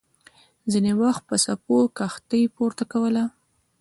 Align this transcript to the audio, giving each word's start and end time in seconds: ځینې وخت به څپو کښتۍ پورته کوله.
ځینې 0.71 0.91
وخت 1.01 1.23
به 1.29 1.35
څپو 1.43 1.77
کښتۍ 1.97 2.43
پورته 2.55 2.83
کوله. 2.91 3.23